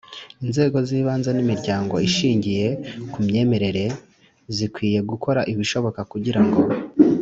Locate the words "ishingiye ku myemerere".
2.07-3.83